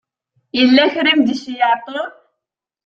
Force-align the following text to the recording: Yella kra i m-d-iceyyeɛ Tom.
Yella 0.57 0.83
kra 0.93 1.09
i 1.11 1.15
m-d-iceyyeɛ 1.19 1.73
Tom. 1.85 2.11